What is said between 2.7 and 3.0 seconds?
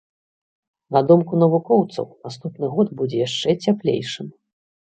год